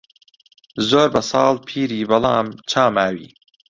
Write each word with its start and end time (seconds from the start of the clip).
زۆر 0.89 1.07
بە 1.13 1.21
ساڵ 1.31 1.53
پیری 1.67 1.99
بەڵام 2.09 2.45
چا 2.69 2.83
ماوی 2.95 3.27